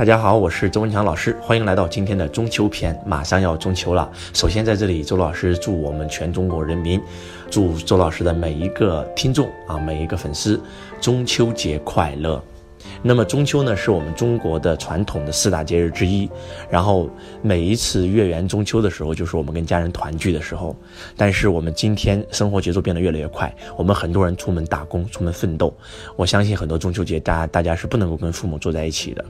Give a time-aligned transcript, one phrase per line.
[0.00, 2.98] 大家好，我是周文强老师，欢迎来到今天的中秋篇。
[3.04, 6.98] 马上要中秋了，首先在这里，周老师祝我们全中国人民，
[7.50, 10.58] 祝周老师的每一个听众啊，每一个粉丝，
[11.02, 12.42] 中秋节快乐。
[13.02, 16.28] 那么中秋呢，是我们中国的传统的四大节日之一。
[16.68, 17.08] 然后
[17.42, 20.76] 每一次月圆中秋的时候，就是我们跟家人团聚的时候。
[21.16, 25.74] 但是我们今天生活节奏变得越来越快，我们很多人出门打工、出门奋斗。
[26.16, 29.24] 我相信很多中秋节，大家大家是不能够跟父母坐在一起的。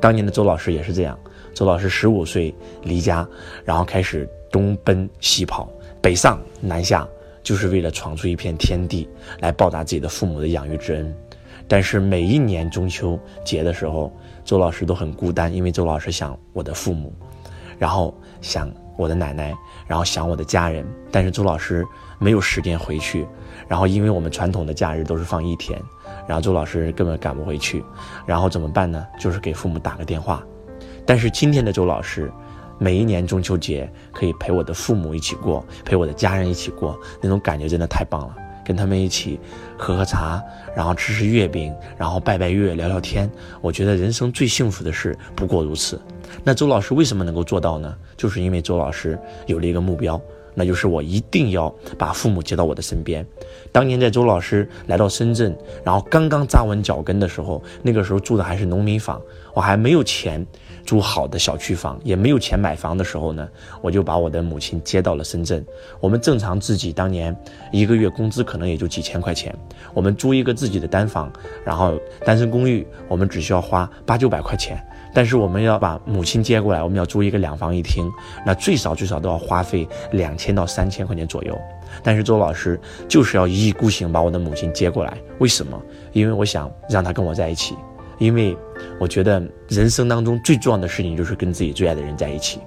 [0.00, 1.18] 当年的周老师也是这样。
[1.54, 2.52] 周老师十五岁
[2.82, 3.26] 离家，
[3.64, 5.70] 然后开始东奔西跑，
[6.02, 7.06] 北上南下，
[7.44, 9.08] 就是为了闯出一片天地，
[9.40, 11.14] 来报答自己的父母的养育之恩。
[11.66, 14.12] 但是每一年中秋节的时候，
[14.44, 17.12] 周老师都很孤单，因为周老师想我的父母，
[17.78, 19.54] 然后想我的奶奶，
[19.86, 20.86] 然后想我的家人。
[21.10, 21.84] 但是周老师
[22.18, 23.26] 没有时间回去，
[23.66, 25.80] 然后因为我们传统的假日都是放一天，
[26.28, 27.82] 然后周老师根本赶不回去，
[28.26, 29.06] 然后怎么办呢？
[29.18, 30.44] 就是给父母打个电话。
[31.06, 32.30] 但是今天的周老师，
[32.78, 38.36] 每一年中秋节可以陪我的父母一起过，陪我的家人一起过，那种感觉真的太棒了。
[38.64, 39.38] 跟他们一起
[39.76, 40.42] 喝喝茶，
[40.74, 43.30] 然后吃吃月饼，然后拜拜月，聊聊天。
[43.60, 46.00] 我觉得人生最幸福的事不过如此。
[46.42, 47.94] 那周老师为什么能够做到呢？
[48.16, 50.20] 就是因为周老师有了一个目标，
[50.54, 53.24] 那就是我一定要把父母接到我的身边。
[53.70, 59.20] 当年在周老师来到深圳，然后刚刚扎稳脚跟的时候，那个时候住的还是农民房，
[59.54, 60.44] 我还没有钱。
[60.86, 63.48] 租好的小区房也没有钱买房的时候呢，
[63.80, 65.64] 我就把我的母亲接到了深圳。
[65.98, 67.34] 我们正常自己当年
[67.72, 69.56] 一个月工资可能也就几千块钱，
[69.94, 71.32] 我们租一个自己的单房，
[71.64, 74.78] 然后单身公寓，我们只需要花八九百块钱。
[75.14, 78.06] 但是我们要把母亲接过来，我们要租一个两房一厅，
[78.44, 81.58] 那最少最少都要花费两千到三千块钱左右。
[82.02, 85.80] 但是周老师就是要一意孤行把我的母亲接过来，为什么？
[86.12, 87.74] 因为我想让她跟我在一起。
[88.18, 88.56] 因为
[88.98, 92.60] 我觉得人生当中最重要的事情就是跟自己最爱的人在一起。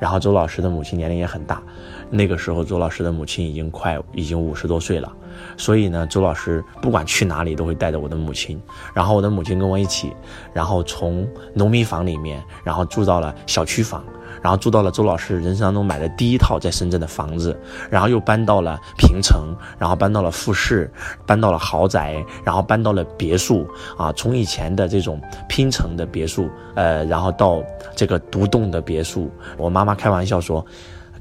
[0.00, 1.62] 然后周老师的母亲年龄也很大，
[2.10, 5.12] 那个时候周老师的母亲已经快已经五十多岁了，
[5.56, 8.60] 所以呢，周老师不管去哪里都会带着我的母亲。
[8.94, 10.12] 然后我的母亲跟我一起，
[10.52, 14.02] 然后从农民房里面，然后住到了小区房。
[14.40, 17.54] 然后住到了周老师人生当中买的第一套在深圳的房子，
[17.90, 20.90] 然后又搬到了平城，然后搬到了复式，
[21.26, 24.10] 搬到了豪宅，然后搬到了别墅啊。
[24.12, 27.62] 从以前的这种拼成的别墅，呃，然后到
[27.94, 29.30] 这个独栋的别墅。
[29.58, 30.64] 我妈妈开玩笑说，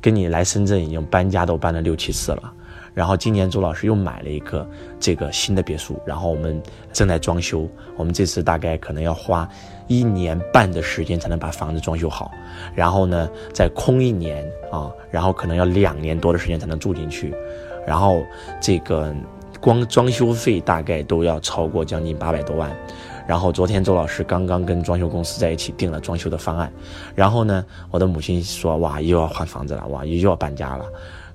[0.01, 2.53] 跟你来深圳已经搬家都搬了六七次了。
[2.93, 4.67] 然后今年周老师又买了一个
[4.99, 7.67] 这个新的别墅，然后我们正在装修。
[7.95, 9.47] 我们这次大概可能要花
[9.87, 12.31] 一年半的时间才能把房子装修好，
[12.75, 17.33] 然后呢再空一年啊，然后可能要两年多的时间才能住进去。
[17.85, 18.23] 然后
[18.59, 19.15] 这个
[19.61, 22.69] 光装修费大概都要超过将近八百多万。
[23.29, 26.73] 然后昨天周老师刚刚跟装修公司在一起定了装修的方案。
[27.13, 30.85] 然后呢，我的母亲说：“哇，又要换房子了，哇，又要搬家了。”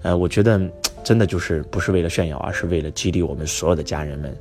[0.02, 0.60] 呃，我觉得。
[1.04, 4.34] 真的就是不是为了炫耀，而是为了激励我们所有的家人们。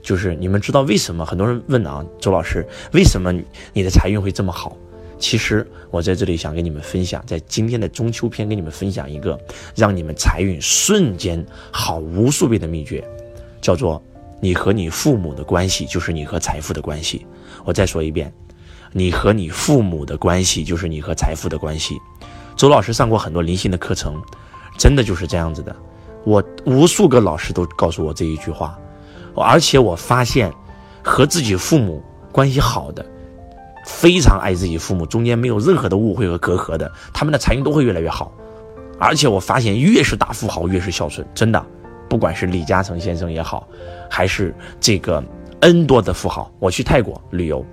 [0.00, 3.32] 就是你们知道为什么很多人问啊，周老师，为什么
[3.72, 4.76] 你的财运会这么好？
[5.18, 9.36] 其实我在这里想跟你们分享，在今天的中秋篇跟你们分享一个
[9.74, 13.04] 让你们财运瞬间好无数倍的秘诀，
[13.60, 14.00] 叫做
[14.44, 17.26] 你和你父母的关系就是你和财富的关系。
[17.64, 18.30] 我再说一遍，
[18.92, 21.98] 你和你父母的关系就是你和财富的关系。
[22.54, 24.22] 周老师上过很多灵性的课程，
[24.78, 25.74] 真的就是这样子的。
[26.26, 28.78] 我无数个老师都告诉我这一句话，
[29.34, 30.52] 而且我发现，
[31.02, 33.02] 和自己父母关系好的，
[33.86, 38.30] 非常爱自己父母，中间没有任何的误会和隔阂的，他们的财运都会越来越好。
[38.98, 41.64] 而且我发现，越是大富豪越是孝顺，真的，
[42.14, 43.66] 不管是李嘉诚先生也好，
[44.08, 45.20] 还是这个
[45.58, 47.66] N 多的富豪，我去泰国旅游，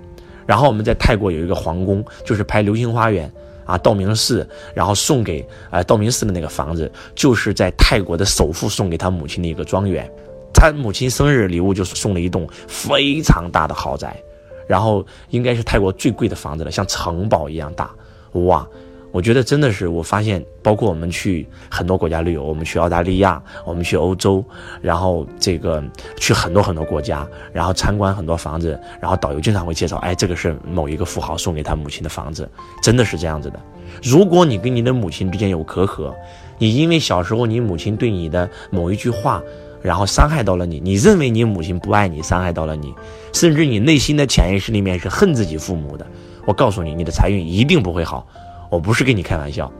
[0.44, 3.28] 然后我们在泰国有一个皇宫，就是拍《流星花园》。
[3.64, 4.44] 啊，道明寺，
[4.74, 10.04] 然后送给呃道明寺的那个房子，就是在泰国的首富送给他母亲的一个庄园。
[10.52, 14.20] 他母亲生日礼物就是送了一栋非常大的豪宅，
[14.66, 17.88] 然后应该是泰国最贵的房子了，像城堡一样大，
[18.32, 18.68] 哇！
[19.12, 24.42] 我觉得真的是，我发现，包括我们去很多国家旅游，我们去澳大利亚，我们去欧洲，
[24.80, 25.84] 然后这个
[26.16, 32.50] 去很多很多国家，然后参观很多房子，然后导游经常会介绍，哎，这个是某一个富豪送给他母亲的房子，
[32.82, 33.60] 真的是这样子的。
[34.02, 36.10] 如果你跟你的母亲之间有隔阂，
[36.56, 39.42] 你因为小时候你母亲对你的某一句话，
[39.82, 42.94] 然后伤害到了你，你认为你母亲不爱你，伤害到了你，
[43.34, 46.06] 甚至你内心的潜意识里面是恨自己父母的，
[46.46, 48.26] 我告诉你，你的财运一定不会好。
[48.72, 49.70] 我不是跟你开玩笑，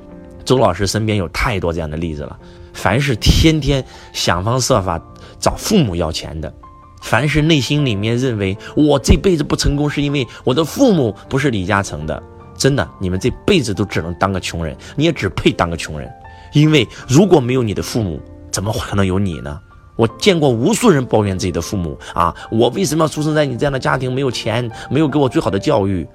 [0.44, 2.38] 周老师身边有太多这样的例子了。
[2.74, 5.02] 凡是天天想方设法
[5.38, 6.52] 找父母要钱的，
[7.00, 12.22] 凡是内心里面认为我这辈子不成功是因为我的父母不是李嘉诚的，
[12.54, 16.06] 真的，你们这辈子都只能当个穷人，你也只配当个穷人。
[16.52, 19.58] 因为如果没有你的父母，怎么可能有你呢？
[19.96, 24.12] 我见过无数人抱怨自己的父母啊，我为什么要出生在你这样的家庭？
[24.12, 26.06] 没有钱，没有给我最好的教育。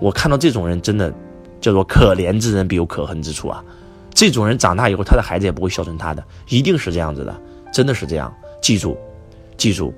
[0.00, 1.12] 我看到这种人，真的
[1.60, 3.62] 叫做可怜之人必有可恨之处啊。
[4.12, 7.38] 这种人长大以后，他的孩子也不会孝顺他的，一定是这样子的，
[7.72, 8.34] 真的是这样。
[8.62, 8.96] 记住，
[9.56, 9.92] 记住。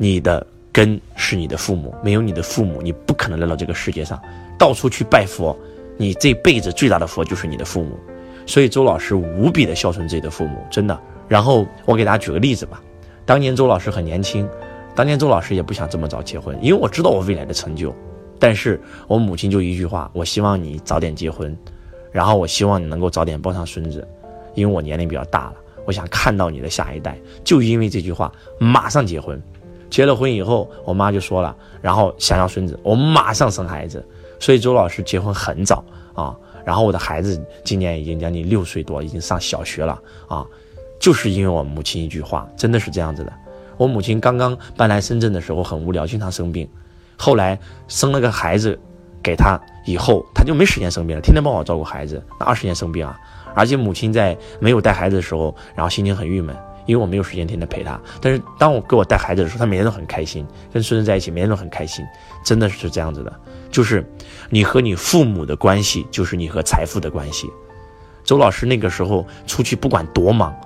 [0.00, 4.16] 你的根是你的父母，没有你的父母，你不可能来到这个世界上。
[4.56, 5.58] 到处去拜佛，
[5.96, 7.98] 你这辈子最大的佛就是你的父母。
[8.46, 10.96] 所以周老师无比的孝顺自己的父母，真的。
[11.26, 12.80] 然后我给大家举个例子吧，
[13.26, 14.48] 当年周老师很年轻，
[14.94, 17.92] 当年周老师也不想这么早结婚，因为我知道我未来的成就。
[18.38, 21.56] 但是我母亲就一句话，我希望你早点结婚，
[22.12, 24.06] 然后我希望你能够早点抱上孙子，
[24.54, 25.54] 因为我年龄比较大了，
[25.84, 27.18] 我想看到你的下一代。
[27.42, 29.40] 就因为这句话，马上结婚。
[29.90, 34.06] 结了婚以后，我妈就说了，然后想要孙子，我马上生孩子。
[34.38, 35.82] 所以周老师结婚很早
[36.14, 40.46] 啊，然后我的孩子今年已经将近六岁多，已经上小学了啊，
[41.00, 43.32] 就是因为我母亲一句话，真的是这样子的。
[43.78, 46.68] 我母亲刚刚搬来深圳的时候很无聊，经常生病，
[47.18, 48.78] 后来生了个孩子
[49.22, 52.24] 给他以后，他就没时间生病了，天天帮我照顾孩子。
[52.40, 53.18] 那二十年生病啊，
[53.54, 56.56] 而且母亲在没有带孩子的时候，然后心情很郁闷。
[56.86, 62.02] 因为我没有时间天天陪他，但是当我给我带孩子的时候，他每天都很开心，跟孙子在一起每天都很开心，
[62.42, 63.30] 真的是这样子的。
[63.70, 64.02] 就是
[64.48, 67.46] 你和你父母的关系，就是你和财富的关系。
[68.24, 70.58] 周老师那个时候出去不管多忙，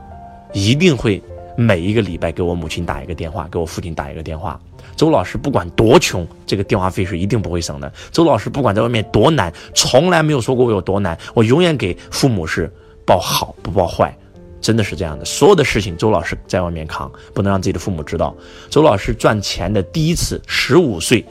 [0.52, 1.20] 一定会
[1.56, 4.60] 每一个礼拜给我母亲打一个电话，给我父亲打一个电话。
[4.96, 7.92] 周老师不管多穷，这个电话费是一定不会省的。
[8.10, 12.70] 周老师不管在外面多难，从来没有说过我有多难，我永远给父母是
[13.06, 14.16] 报好不报坏。
[14.60, 18.32] 真的是这样的，所有的事情周老师在外面扛，不能让自己的父母知道。
[18.70, 21.24] 周老师赚钱的第一次，十五岁，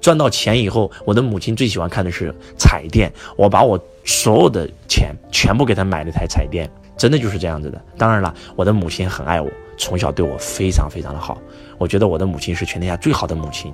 [0.00, 7.80] 赚到钱以后，我的母亲最喜欢看的是彩电，我把我所有的钱全部给她买了台彩电，真的就是这样子的。
[7.96, 11.40] 当然了，我的母亲很爱我，从小对我非常非常的好，
[11.78, 13.72] 我觉得我的母亲是全天下最好的母亲，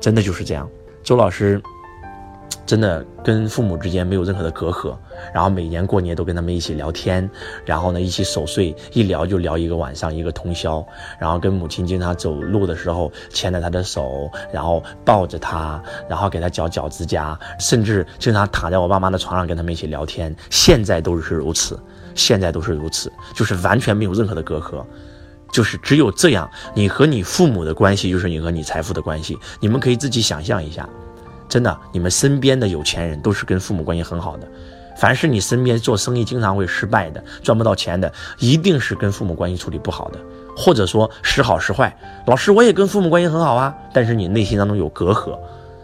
[0.00, 0.68] 真的就是这样。
[1.02, 1.60] 周老师。
[2.64, 4.92] 真的跟父母之间没有任何的隔阂，
[5.32, 7.30] 然后每年过年都跟他们一起聊天，
[7.64, 10.84] 然后呢一起守岁，一聊就聊一个晚上，一个通宵。
[11.16, 20.34] 然后跟母亲经常走路的时候牵着她的手，然后抱着她，然后给她绞脚趾甲，甚至经常躺在我爸妈的床上跟他们一起聊天。
[20.50, 21.78] 现在都是如此，
[22.16, 24.84] 现在都是如此，就是完全没有任何的隔阂，
[25.52, 29.38] 就是只有这样，你和你父母的关系就是你和你财富的关系。
[29.60, 30.88] 你们可以自己想象一下。
[31.48, 34.48] 真的，你们身边的有钱人都是跟父母关系很好的。
[34.98, 40.18] 凡是你身边做生意经常会失败的、赚不到钱的，一定是跟父母关系处理不好的，
[40.56, 41.96] 或者说时好时坏。
[42.26, 45.38] 老师，我也跟父母关系很好啊，但是你内心当中有隔阂，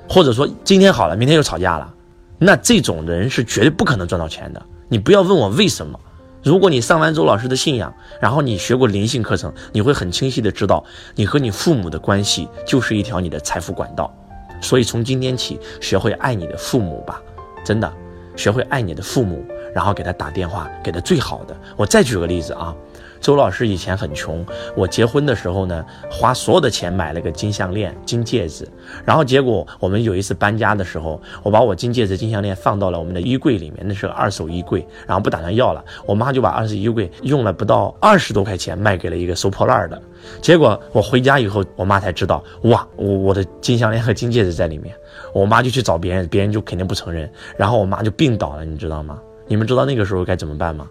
[0.08, 1.92] 或者说今天好了，明天又吵架了，
[2.38, 4.60] 那这种人是绝对不可能赚到钱的。
[4.88, 6.00] 你不要问我为什么。
[6.42, 10.84] 如果你上完周老师的信仰，然后你学过灵性课程，你会很清晰的知道，
[11.14, 14.12] 你和你父母的关系就是一条你的财富管道。
[14.60, 17.22] 所以从今天起，学会爱你的父母吧，
[17.64, 17.92] 真的，
[18.34, 21.56] 学会爱你的父母，然后给他打电话，给他最好的。
[21.76, 22.74] 我再举个例子啊。
[23.22, 24.44] 周老师以前很穷，
[24.76, 28.68] 我结婚的时候呢，花所有的钱买了个金项链、金戒指，
[29.04, 40.02] 然后结果我们有一次搬家的时候，我把我金戒指、金项链放到了我们的衣柜里面，那是个二手衣柜，然后不打算要了，我妈就把二手衣柜用了不到二十多块钱卖给了一个收破烂的，
[40.40, 44.92] 结果我回家以后，我妈才知道，哇，我我的金项链和金戒指在里面，
[45.32, 49.16] 我妈就去找别人，别人就肯定不承认，然后我妈就病倒了，你知道吗？
[49.46, 50.88] 你们知道那个时候该怎么办吗？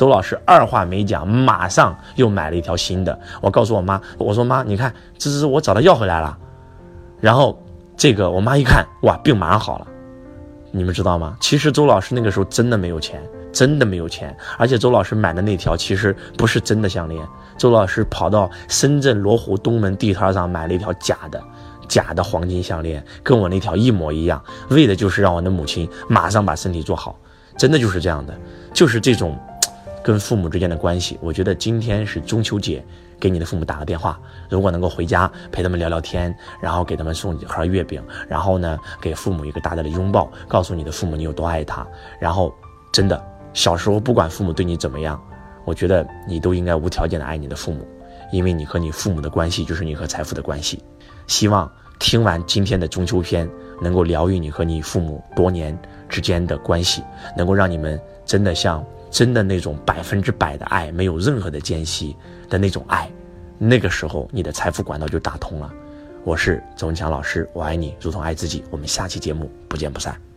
[0.00, 3.20] 周老师二话没讲，马上又买了一条新的。
[3.42, 6.38] 我告诉我妈，我说妈，你看，这是我找他要回来了。
[7.20, 7.62] 然后
[7.98, 9.86] 这个我妈一看，哇，病马上好了。
[10.70, 11.36] 你们知道吗？
[11.38, 13.20] 其实周老师那个时候真的没有钱，
[13.52, 14.34] 真的没有钱。
[14.56, 17.22] 而且周老师买的那条其实不是真的项链。
[17.58, 21.38] 周老师跑到深圳罗湖东门地摊上买了一条假的，
[21.86, 27.18] 假的黄金项链，跟我那条一模一样，为的就是让我的母亲马上把身体做好。
[27.58, 28.34] 真的就是这样的，
[28.72, 29.38] 就是这种。
[30.02, 32.82] 跟父母之间的关系，我觉得今天是中秋节，
[33.18, 41.86] 给你的父母打个电话，如果能够回家陪他们聊聊天，然后给他们送几盒月饼，然后呢，给父母一个大大的拥抱，告诉你的父母你有多爱他。
[42.18, 42.52] 然后，
[42.92, 45.22] 真的，小时候不管父母对你怎么样，
[45.66, 47.86] 我觉得你都应该无条件的爱你的父母，
[48.32, 50.82] 因为你和你父母的关系就是你和财富的关系。
[51.26, 53.48] 希望听完今天的中秋篇，
[53.82, 55.78] 能够疗愈你和你父母多年
[56.08, 57.02] 之间的关系，
[57.36, 58.82] 能够让你们真的像。
[59.10, 62.16] 真的那种百分之百的爱，没有任何的间隙
[62.48, 63.10] 的那种爱，
[63.58, 65.72] 那个时候你的财富管道就打通了。
[66.24, 68.62] 我是周文强老师，我爱你如同爱自己。
[68.70, 70.29] 我们下期节目不见不散。